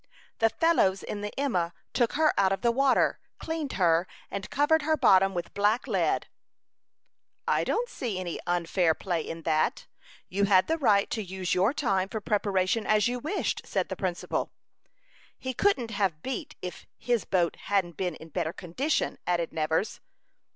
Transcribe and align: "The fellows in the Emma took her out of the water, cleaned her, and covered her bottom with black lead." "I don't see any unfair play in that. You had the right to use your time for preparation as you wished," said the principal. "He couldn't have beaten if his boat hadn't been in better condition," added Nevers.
"The 0.39 0.49
fellows 0.49 1.03
in 1.03 1.21
the 1.21 1.31
Emma 1.39 1.75
took 1.93 2.13
her 2.13 2.33
out 2.35 2.51
of 2.51 2.61
the 2.61 2.71
water, 2.71 3.19
cleaned 3.37 3.73
her, 3.73 4.07
and 4.31 4.49
covered 4.49 4.81
her 4.81 4.97
bottom 4.97 5.35
with 5.35 5.53
black 5.53 5.85
lead." 5.85 6.27
"I 7.47 7.63
don't 7.63 7.87
see 7.87 8.17
any 8.17 8.39
unfair 8.47 8.95
play 8.95 9.21
in 9.21 9.43
that. 9.43 9.85
You 10.27 10.45
had 10.45 10.65
the 10.65 10.79
right 10.79 11.07
to 11.11 11.21
use 11.21 11.53
your 11.53 11.71
time 11.71 12.09
for 12.09 12.19
preparation 12.19 12.87
as 12.87 13.07
you 13.07 13.19
wished," 13.19 13.61
said 13.63 13.89
the 13.89 13.95
principal. 13.95 14.51
"He 15.37 15.53
couldn't 15.53 15.91
have 15.91 16.23
beaten 16.23 16.57
if 16.63 16.87
his 16.97 17.23
boat 17.23 17.55
hadn't 17.65 17.95
been 17.95 18.15
in 18.15 18.29
better 18.29 18.53
condition," 18.53 19.19
added 19.27 19.53
Nevers. 19.53 19.99